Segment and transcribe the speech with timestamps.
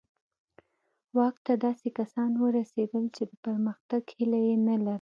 [1.17, 4.95] واک ته داسې کسان ورسېدل چې د پرمختګ هیله یې نه لرله.